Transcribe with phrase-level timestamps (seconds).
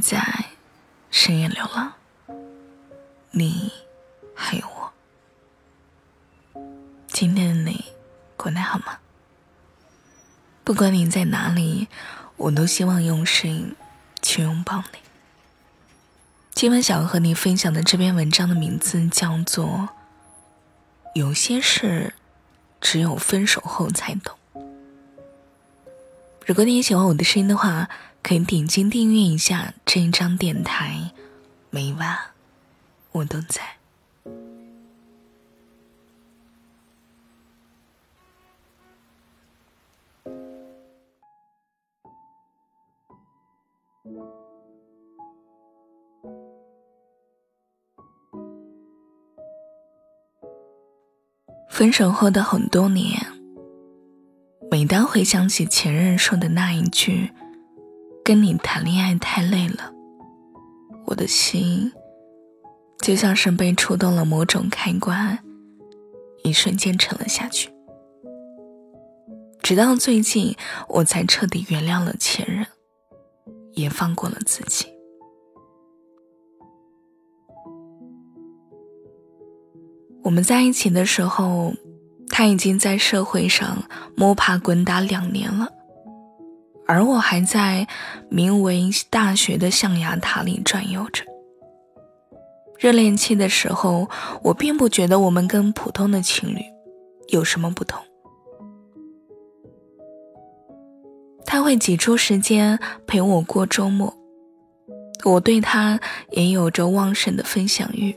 [0.00, 0.46] 在
[1.10, 1.92] 深夜流浪，
[3.32, 3.70] 你
[4.34, 4.92] 还有我。
[7.08, 7.84] 今天的你
[8.36, 8.98] 过得好吗？
[10.64, 11.88] 不管你在哪里，
[12.36, 13.74] 我都希望用声音
[14.22, 14.98] 去拥抱你。
[16.52, 19.66] 今晚想要和你分享的这篇文章的名字叫做
[21.14, 22.14] 《有些事
[22.80, 24.36] 只有分手后才懂》。
[26.46, 27.88] 如果你也喜欢我的声音的话，
[28.22, 31.12] 可以点击订阅一下这一张电台，
[31.70, 32.16] 每晚
[33.12, 33.62] 我都在。
[51.68, 53.26] 分手后的很多年，
[54.70, 57.32] 每当回想起前任说的那一句。
[58.30, 59.92] 跟你谈恋爱太累了，
[61.06, 61.92] 我的心
[63.00, 65.36] 就像是被触动了某种开关，
[66.44, 67.72] 一瞬间沉了下去。
[69.64, 70.54] 直到最近，
[70.88, 72.64] 我才彻底原谅了前任，
[73.72, 74.86] 也放过了自己。
[80.22, 81.74] 我们在一起的时候，
[82.28, 83.82] 他已经在社会上
[84.14, 85.79] 摸爬滚打两年了。
[86.90, 87.86] 而我还在
[88.28, 91.22] 名为大学的象牙塔里转悠着。
[92.76, 94.08] 热恋期的时候，
[94.42, 96.58] 我并不觉得我们跟普通的情侣
[97.28, 98.02] 有什么不同。
[101.46, 104.12] 他会挤出时间陪我过周末，
[105.24, 106.00] 我对他
[106.32, 108.12] 也有着旺盛的分享欲，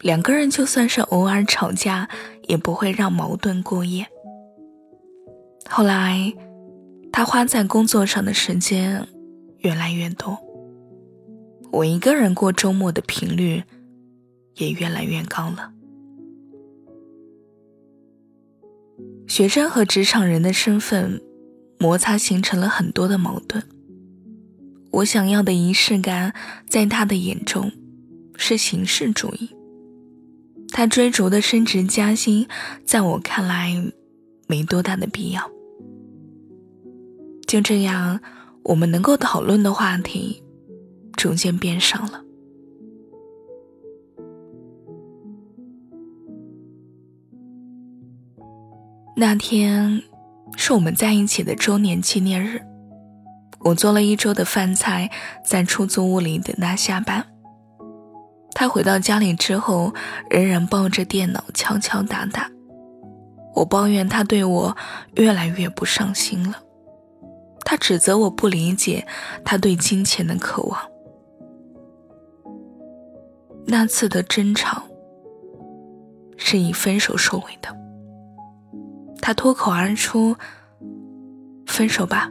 [0.00, 2.08] 两个人就算是偶尔吵架，
[2.48, 4.04] 也不会让矛盾过夜。
[5.68, 6.34] 后来。
[7.16, 9.08] 他花在工作上的时间
[9.60, 10.38] 越来越多，
[11.72, 13.62] 我一个人过周末的频率
[14.56, 15.72] 也越来越高了。
[19.26, 21.22] 学生和职场人的身份
[21.78, 23.64] 摩擦形成了很多的矛盾。
[24.90, 26.34] 我想要的仪式感，
[26.68, 27.72] 在他的眼中
[28.36, 29.48] 是形式主义；
[30.68, 32.46] 他追逐的升职加薪，
[32.84, 33.74] 在我看来
[34.46, 35.55] 没多大的必要。
[37.46, 38.20] 就这样，
[38.64, 40.42] 我们能够讨论的话题
[41.12, 42.22] 逐渐变少了。
[49.16, 50.02] 那天
[50.56, 52.60] 是我们在一起的周年纪念日，
[53.60, 55.10] 我做了一周的饭菜，
[55.44, 57.24] 在出租屋里等他下班。
[58.50, 59.94] 他回到家里之后，
[60.28, 62.50] 仍然抱着电脑敲敲打打。
[63.54, 64.76] 我抱怨他对我
[65.14, 66.58] 越来越不上心了。
[67.68, 69.04] 他指责我不理解
[69.44, 70.78] 他对金钱的渴望。
[73.66, 74.84] 那次的争吵
[76.36, 77.76] 是以分手收尾的。
[79.20, 80.36] 他脱口而出
[81.66, 82.30] ：“分手吧，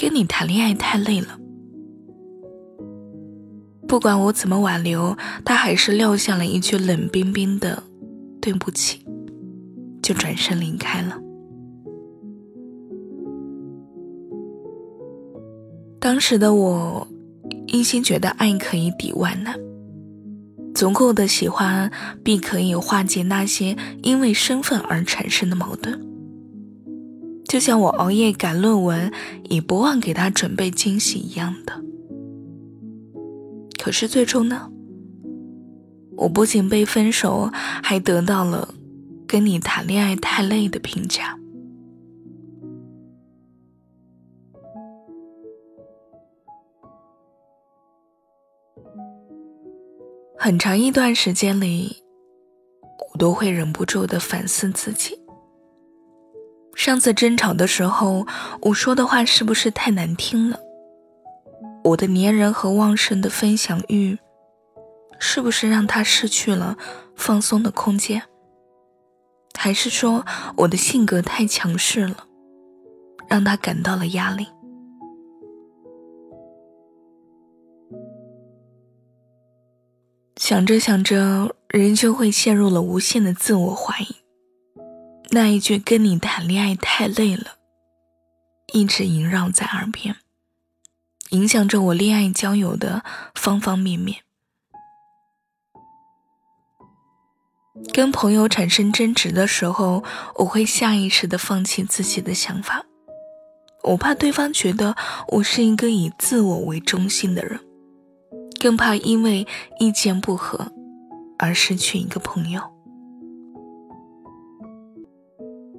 [0.00, 1.38] 跟你谈恋爱太累了。”
[3.86, 5.14] 不管我怎么挽留，
[5.44, 7.82] 他还是撂下了一句冷冰冰的
[8.40, 9.04] “对不起”，
[10.02, 11.20] 就转身离开了。
[16.10, 17.06] 当时的我，
[17.68, 19.56] 一心觉得爱可以抵万难，
[20.74, 21.88] 足够的喜欢
[22.24, 26.04] 必可以化解那些因为身份而产生的矛盾。
[27.44, 29.12] 就像我熬夜赶论文，
[29.44, 31.80] 也不忘给他准备惊喜一样的。
[33.80, 34.68] 可是最终呢，
[36.16, 38.74] 我不仅被分手，还得到了
[39.28, 41.38] “跟你谈恋爱太累”的评价。
[50.42, 52.02] 很长一段时间里，
[53.12, 55.20] 我都会忍不住的反思自己。
[56.74, 58.26] 上次争吵的时候，
[58.62, 60.58] 我说的话是不是太难听了？
[61.84, 64.16] 我的粘人和旺盛的分享欲，
[65.18, 66.78] 是不是让他失去了
[67.14, 68.22] 放松的空间？
[69.58, 70.24] 还是说
[70.56, 72.24] 我的性格太强势了，
[73.28, 74.46] 让他感到了压力？
[80.40, 84.16] 想着想着，人就会陷入了无限的自我怀疑。
[85.32, 87.56] 那一句“跟你谈恋爱太累了”，
[88.72, 90.16] 一直萦绕在耳边，
[91.32, 93.04] 影响着我恋爱交友的
[93.34, 94.22] 方方面面。
[97.92, 100.02] 跟朋友产生争执的时候，
[100.36, 102.86] 我会下意识的放弃自己的想法，
[103.82, 104.96] 我怕对方觉得
[105.28, 107.60] 我是一个以自我为中心的人，
[108.60, 109.46] 更怕因为
[109.78, 110.70] 意见不合
[111.38, 112.60] 而失去一个朋友。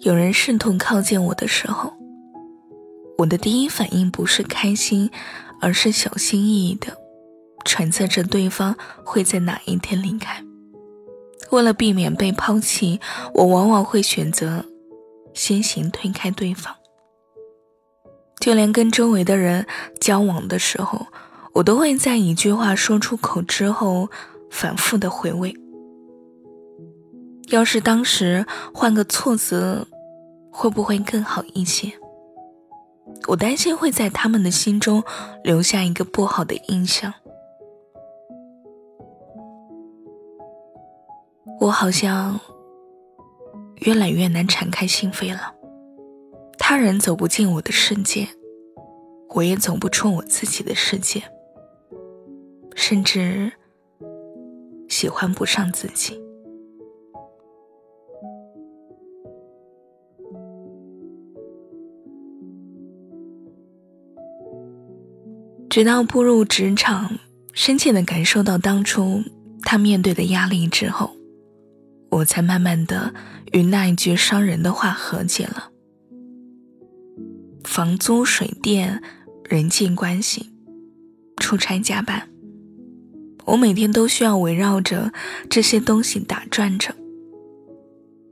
[0.00, 1.94] 有人试图靠近我的时候，
[3.16, 5.10] 我的第一反应不是开心，
[5.58, 6.98] 而是小心翼翼的
[7.64, 10.44] 揣测着对方会在哪一天离开。
[11.50, 13.00] 为了避免被抛弃，
[13.32, 14.66] 我往往会选择
[15.32, 16.74] 先行推开对方。
[18.38, 19.66] 就连跟周围的人
[19.98, 21.06] 交往的时候，
[21.56, 24.10] 我都会在一句话说出口之后，
[24.50, 25.56] 反复的回味。
[27.48, 28.44] 要是当时
[28.74, 29.88] 换个措辞，
[30.50, 31.90] 会不会更好一些？
[33.28, 35.02] 我担心会在他们的心中
[35.42, 37.14] 留下一个不好的印象。
[41.58, 42.38] 我好像
[43.76, 45.54] 越来越难敞开心扉了。
[46.58, 48.28] 他人走不进我的世界，
[49.30, 51.22] 我也走不出我自己的世界，
[52.76, 53.50] 甚至
[54.88, 56.16] 喜欢不上自己。
[65.68, 67.18] 直到步入职场，
[67.52, 69.20] 深切的感受到当初
[69.62, 71.10] 他面对的压力之后。
[72.08, 73.12] 我才慢慢的
[73.52, 75.70] 与那一句伤人的话和解了。
[77.64, 79.02] 房租、水电、
[79.44, 80.50] 人际关系、
[81.36, 82.26] 出差加班，
[83.46, 85.12] 我每天都需要围绕着
[85.48, 86.94] 这些东西打转着。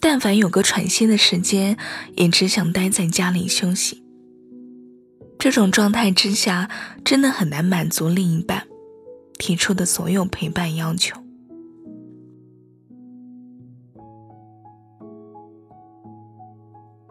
[0.00, 1.76] 但凡有个喘息的时间，
[2.16, 4.02] 也只想待在家里休息。
[5.38, 6.70] 这种状态之下，
[7.04, 8.64] 真的很难满足另一半
[9.38, 11.16] 提出的所有陪伴要求。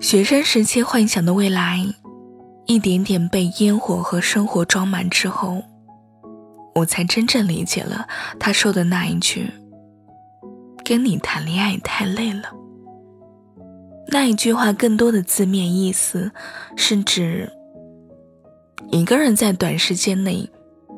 [0.00, 1.86] 学生时期幻想的未来，
[2.66, 5.62] 一点点被烟火和生活装满之后，
[6.74, 8.06] 我才真正理解了
[8.38, 9.50] 他说的那一句
[10.84, 12.50] ：“跟你谈恋爱太累了。”
[14.08, 16.32] 那一句话更多的字面意思
[16.76, 17.50] 是指
[18.90, 20.50] 一个人在短时间内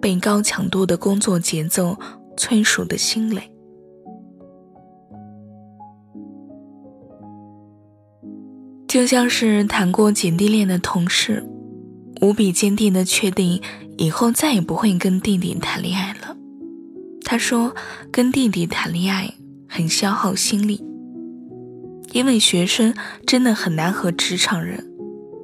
[0.00, 1.98] 被高强度的工作节奏
[2.36, 3.50] 催熟的心累。
[8.86, 11.44] 就像是谈过姐弟恋的同事，
[12.20, 13.62] 无比坚定的确定
[14.00, 16.34] 以后再也不会跟弟弟谈恋爱了。
[17.22, 17.76] 他说，
[18.10, 19.34] 跟弟弟谈恋爱
[19.68, 20.82] 很消耗心力，
[22.12, 22.94] 因为学生
[23.26, 24.82] 真的很难和职场人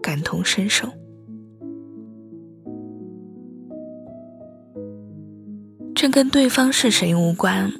[0.00, 0.88] 感同身受。
[5.92, 7.72] 这跟对方是谁无关，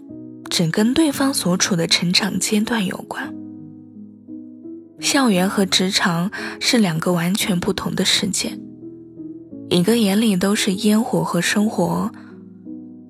[0.51, 3.33] 只跟对方所处的成长阶段有关。
[4.99, 8.59] 校园和职场是两个完全不同的世界，
[9.75, 12.09] 一个眼里都是烟火和生活，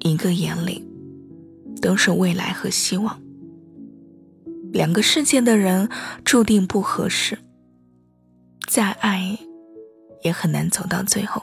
[0.01, 0.83] 一个眼里
[1.83, 3.21] 都是未来和希望。
[4.73, 5.91] 两个世界的人
[6.25, 7.37] 注定不合适，
[8.67, 9.39] 再爱
[10.23, 11.43] 也很难走到最后。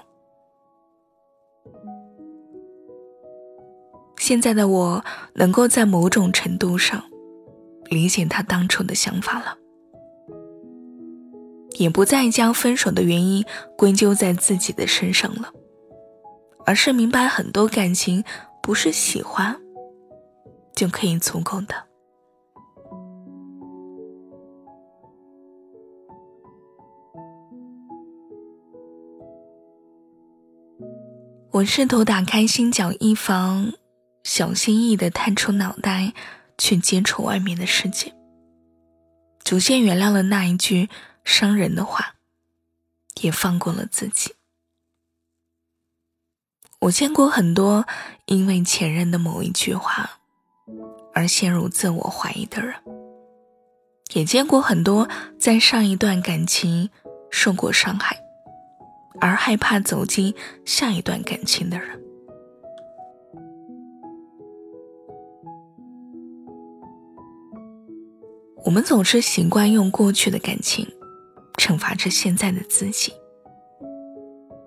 [4.17, 6.99] 现在的我能够在某种程度上
[7.91, 9.60] 理解他当初的想法了。
[11.81, 13.43] 也不再将分手的原因
[13.75, 15.51] 归咎在自己的身上了，
[16.63, 18.23] 而是明白很多感情
[18.61, 19.57] 不是喜欢
[20.75, 21.73] 就可以足够的。
[31.49, 33.73] 我试图打开心角一方，
[34.23, 36.13] 小心翼翼的探出脑袋
[36.59, 38.13] 去接触外面的世界，
[39.43, 40.87] 逐渐原谅了那一句。
[41.23, 42.15] 伤人的话，
[43.21, 44.33] 也放过了自己。
[46.79, 47.85] 我见过很多
[48.25, 50.19] 因为前任的某一句话
[51.13, 52.73] 而陷入自我怀疑的人，
[54.13, 55.07] 也见过很多
[55.39, 56.89] 在上一段感情
[57.29, 58.17] 受过伤害
[59.19, 60.33] 而害怕走进
[60.65, 62.01] 下一段感情的人。
[68.63, 70.87] 我们总是习惯用过去的感情。
[71.61, 73.13] 惩罚着现在的自己，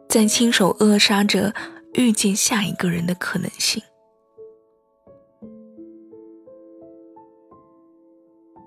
[0.09, 1.53] 在亲手扼杀着
[1.95, 3.83] 遇见下一个人的可能性。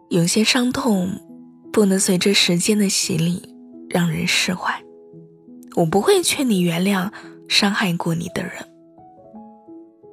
[0.10, 1.10] 有些伤痛
[1.72, 3.56] 不能随着时间的洗礼
[3.90, 4.74] 让人释怀。
[5.76, 7.10] 我不会劝你原谅
[7.48, 8.52] 伤害过你的人，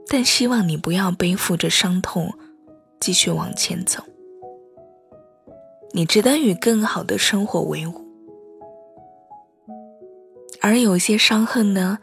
[0.07, 2.33] 但希望你不要背负着伤痛
[3.01, 4.05] 继续往前走。
[5.91, 8.04] 你值得与更好的生活为伍。
[10.65, 11.99] 而有些伤恨呢，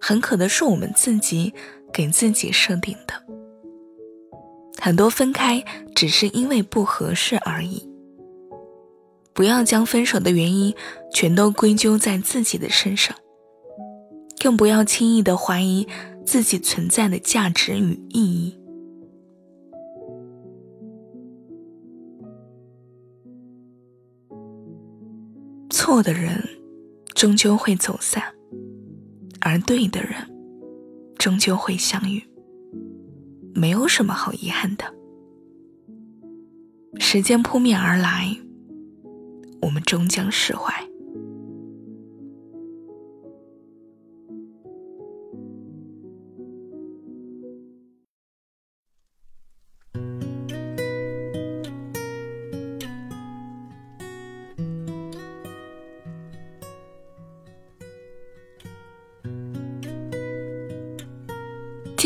[0.00, 1.52] 很可能是我们自己
[1.92, 3.14] 给自己设定的。
[4.80, 5.64] 很多分开
[5.96, 7.90] 只是因为不合适而已。
[9.34, 10.72] 不要将分手的原因
[11.12, 13.16] 全都归咎在自己的身上，
[14.38, 15.84] 更不要轻易的怀疑
[16.24, 18.56] 自己存在的价值与意义。
[25.68, 26.40] 错的人
[27.18, 28.22] 终究会走散，
[29.40, 30.12] 而对的人
[31.18, 32.22] 终究会相遇，
[33.56, 34.84] 没有什么好遗憾的。
[37.00, 38.36] 时间扑面而来。
[39.62, 40.87] 我们终将释怀。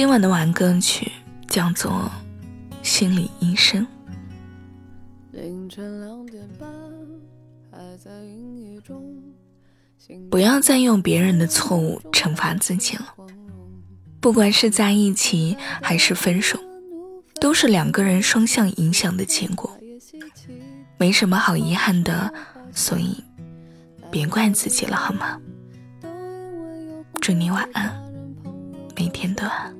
[0.03, 1.13] 今晚的晚歌曲
[1.47, 2.11] 叫做
[2.83, 3.87] 《心理医生》。
[5.31, 6.69] 凌晨两点半。
[10.29, 13.15] 不要再用别人的错误惩罚自己了。
[14.21, 16.59] 不管是在一起还是分手，
[17.41, 19.71] 都是两个人双向影响的结果，
[20.99, 22.35] 没什么好遗憾的。
[22.73, 23.23] 所以，
[24.11, 25.41] 别怪自己了，好吗？
[27.21, 27.95] 祝你晚安，
[28.97, 29.73] 每天都安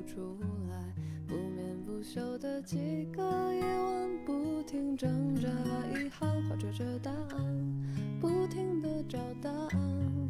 [2.63, 3.21] 几个
[3.53, 3.93] 夜晚。
[4.25, 5.47] 不停挣扎，
[5.91, 7.37] 遗憾画着这答案，
[8.21, 10.29] 不停的找答案，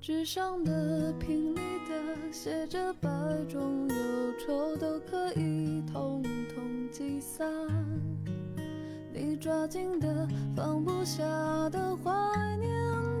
[0.00, 3.08] 纸上的、瓶里的，写着百
[3.48, 3.94] 种忧
[4.38, 6.22] 愁都可以统
[6.54, 7.46] 统击散。
[9.12, 11.24] 你抓紧的、放不下
[11.70, 12.70] 的怀念，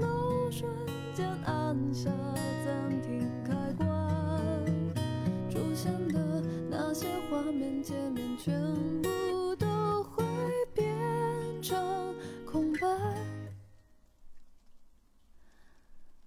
[0.00, 0.70] 都瞬
[1.14, 2.10] 间按下
[2.64, 3.23] 暂停。
[5.74, 8.54] 现的那些画面、界面，全
[9.02, 10.24] 部都会
[10.74, 10.86] 变
[11.62, 12.14] 成
[12.46, 12.86] 空白，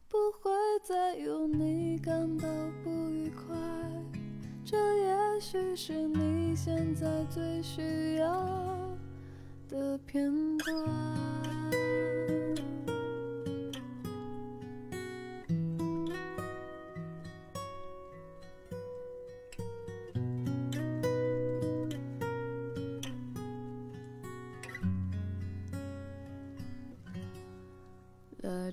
[0.10, 0.52] 不会。
[0.84, 2.48] 再有你感到
[2.82, 3.58] 不愉快，
[4.64, 8.30] 这也许是你现在最需要
[9.68, 11.17] 的片段。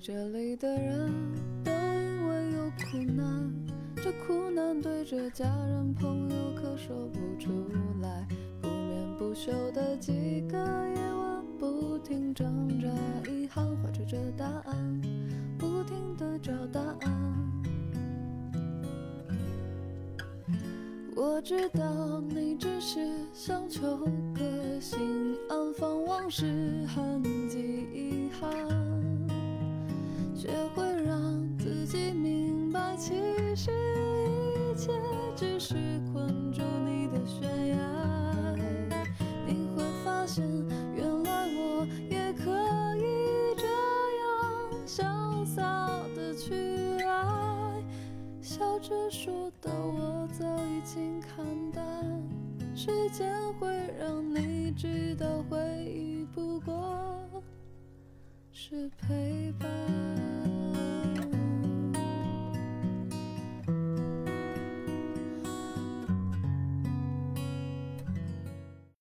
[0.07, 1.11] 这里的人
[1.63, 2.69] 都因为有。
[2.91, 3.51] 苦难，
[3.95, 7.49] 这苦难对着家人朋友可说不出
[8.03, 8.27] 来。
[8.61, 12.87] 不眠不休的几个夜晚，不停挣扎，
[13.31, 15.01] 遗憾怀揣着答案，
[15.57, 17.51] 不停的找答案。
[21.15, 22.99] 我知道你只是
[23.33, 23.81] 想求
[24.35, 28.51] 个心安，放往事痕迹遗憾，
[30.45, 32.95] 学会让自己明白。
[32.95, 33.13] 其
[33.55, 33.71] 实
[34.53, 34.91] 一切
[35.35, 35.73] 只是
[36.13, 37.77] 困住你的悬崖，
[39.47, 40.45] 你会发现，
[40.95, 43.65] 原来我也可以这
[44.21, 45.63] 样潇洒
[46.15, 47.83] 的去爱。
[48.39, 51.83] 笑着说的我早已经看淡，
[52.75, 53.67] 时间会
[53.99, 56.95] 让你知道，回忆不过
[58.51, 60.14] 是陪伴。